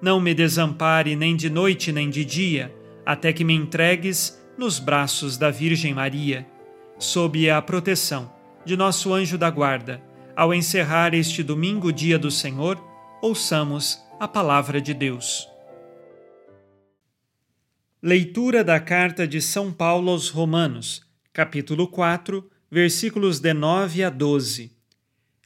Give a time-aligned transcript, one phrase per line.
[0.00, 5.36] não me desampare nem de noite nem de dia, até que me entregues nos braços
[5.36, 6.46] da Virgem Maria,
[6.98, 8.32] sob a proteção
[8.64, 10.02] de nosso anjo da guarda.
[10.36, 12.82] Ao encerrar este domingo, dia do Senhor,
[13.22, 15.48] ouçamos a palavra de Deus.
[18.02, 24.72] Leitura da carta de São Paulo aos Romanos, capítulo 4, versículos de 9 a 12.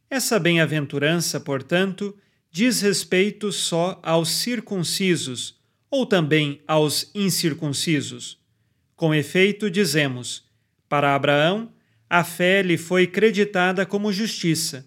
[0.08, 2.16] Essa bem-aventurança, portanto,
[2.54, 5.60] diz respeito só aos circuncisos,
[5.90, 8.38] ou também aos incircuncisos
[8.96, 10.44] com efeito, dizemos:
[10.88, 11.72] para Abraão,
[12.08, 14.86] a fé lhe foi creditada como justiça.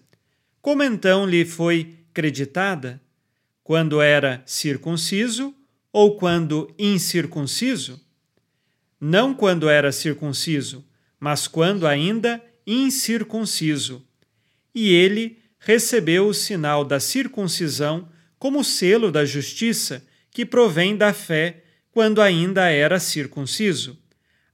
[0.60, 3.00] Como então lhe foi creditada?
[3.62, 5.54] Quando era circunciso
[5.92, 8.00] ou quando incircunciso?
[9.00, 10.84] Não quando era circunciso,
[11.20, 14.04] mas quando ainda incircunciso.
[14.74, 18.08] E ele recebeu o sinal da circuncisão
[18.38, 23.98] como selo da justiça que provém da fé quando ainda era circunciso.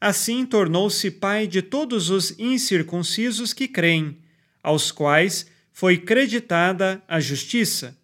[0.01, 4.19] Assim tornou-se pai de todos os incircuncisos que creem,
[4.63, 7.97] aos quais foi creditada a justiça.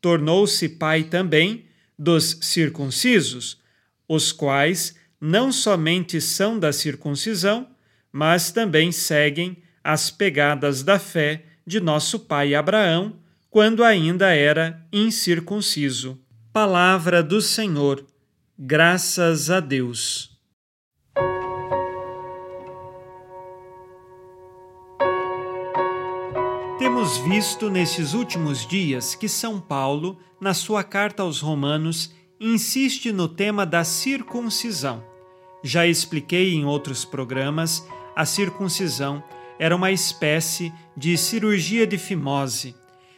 [0.00, 1.66] Tornou-se pai também
[1.98, 3.60] dos circuncisos,
[4.08, 7.68] os quais não somente são da circuncisão,
[8.12, 13.14] mas também seguem as pegadas da fé de nosso pai Abraão,
[13.50, 16.18] quando ainda era incircunciso.
[16.52, 18.04] Palavra do Senhor
[18.56, 20.30] Graças a Deus.
[26.78, 33.26] Temos visto nesses últimos dias que São Paulo, na sua carta aos Romanos, insiste no
[33.26, 35.02] tema da circuncisão.
[35.64, 39.20] Já expliquei em outros programas, a circuncisão
[39.64, 42.76] era uma espécie de cirurgia de fimose,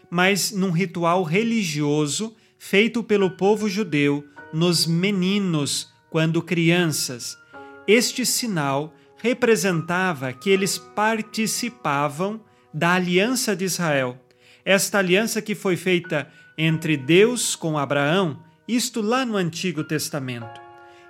[0.08, 7.36] mas num ritual religioso feito pelo povo judeu nos meninos quando crianças.
[7.84, 12.40] Este sinal representava que eles participavam
[12.72, 14.16] da aliança de Israel.
[14.64, 20.60] Esta aliança que foi feita entre Deus com Abraão, isto lá no Antigo Testamento.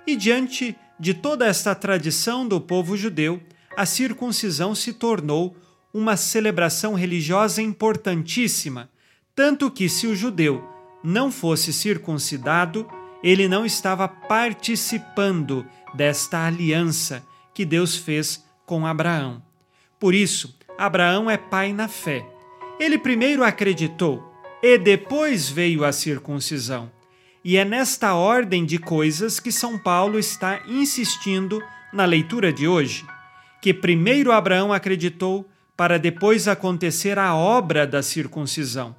[0.07, 3.39] E diante de toda esta tradição do povo judeu,
[3.77, 5.55] a circuncisão se tornou
[5.93, 8.89] uma celebração religiosa importantíssima,
[9.35, 10.67] tanto que se o judeu
[11.03, 12.89] não fosse circuncidado,
[13.23, 15.63] ele não estava participando
[15.93, 19.43] desta aliança que Deus fez com Abraão.
[19.99, 22.25] Por isso, Abraão é pai na fé.
[22.79, 24.23] Ele primeiro acreditou
[24.63, 26.91] e depois veio a circuncisão.
[27.43, 31.63] E é nesta ordem de coisas que São Paulo está insistindo
[31.93, 33.05] na leitura de hoje,
[33.67, 38.95] que primeiro Abraão acreditou para depois acontecer a obra da circuncisão.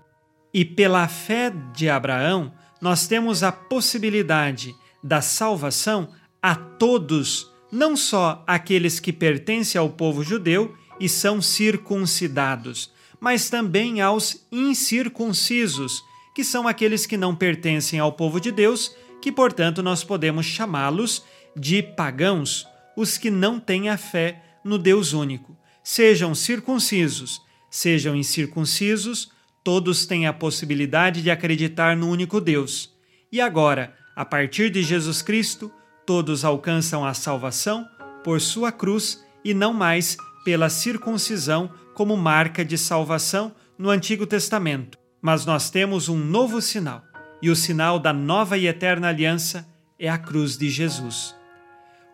[0.53, 6.11] E pela fé de Abraão, nós temos a possibilidade da salvação
[6.43, 14.03] a todos, não só aqueles que pertencem ao povo judeu e são circuncidados, mas também
[14.03, 16.05] aos incircuncisos,
[16.35, 21.25] que são aqueles que não pertencem ao povo de Deus, que portanto nós podemos chamá-los
[21.57, 25.57] de pagãos, os que não têm a fé no Deus único.
[25.83, 27.41] Sejam circuncisos,
[27.71, 29.31] sejam incircuncisos,
[29.65, 32.95] todos têm a possibilidade de acreditar no único Deus.
[33.31, 35.71] E agora, a partir de Jesus Cristo,
[36.07, 37.87] todos alcançam a salvação
[38.25, 44.99] por sua cruz e não mais pela circuncisão como marca de salvação no Antigo Testamento.
[45.21, 47.03] Mas nós temos um novo sinal,
[47.43, 49.69] e o sinal da nova e eterna aliança
[49.99, 51.38] é a cruz de Jesus.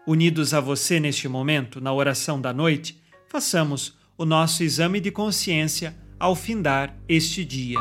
[0.06, 5.96] Unidos a você neste momento, na oração da noite, façamos o nosso exame de consciência
[6.20, 7.78] ao findar este dia.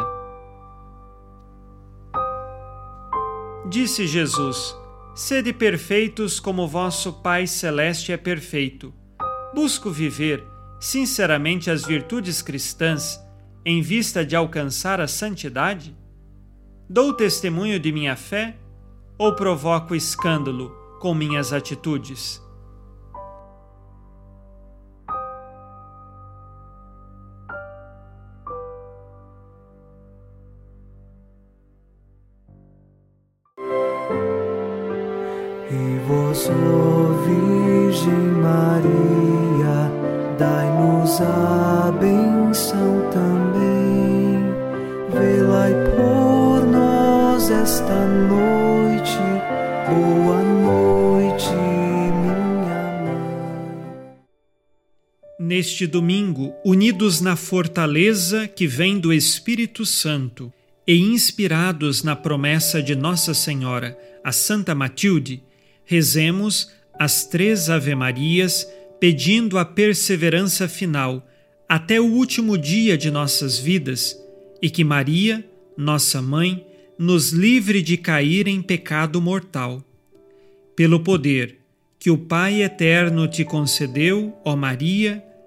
[3.69, 4.73] Disse Jesus:
[5.13, 8.93] Sede perfeitos como vosso Pai Celeste é perfeito.
[9.53, 10.41] Busco viver
[10.79, 13.19] sinceramente as virtudes cristãs
[13.65, 15.95] em vista de alcançar a santidade?
[16.89, 18.55] Dou testemunho de minha fé
[19.17, 22.41] ou provoco escândalo com minhas atitudes?
[35.69, 36.49] E vós,
[37.25, 39.91] Virgem Maria,
[40.39, 44.39] dai-nos a benção também.
[45.09, 49.19] Velai por nós esta noite.
[49.89, 50.62] Boa noite,
[55.63, 60.51] Neste domingo, unidos na fortaleza que vem do Espírito Santo
[60.85, 65.41] e inspirados na promessa de Nossa Senhora, a Santa Matilde,
[65.85, 66.69] rezemos
[66.99, 68.67] as três Ave-Marias
[68.99, 71.25] pedindo a perseverança final
[71.69, 74.19] até o último dia de nossas vidas
[74.61, 76.67] e que Maria, nossa mãe,
[76.99, 79.81] nos livre de cair em pecado mortal.
[80.75, 81.59] Pelo poder
[81.97, 85.23] que o Pai eterno te concedeu, ó Maria,